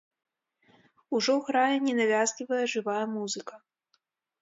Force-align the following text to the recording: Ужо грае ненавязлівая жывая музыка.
Ужо 1.17 1.35
грае 1.51 1.77
ненавязлівая 1.91 2.65
жывая 2.75 3.05
музыка. 3.17 3.65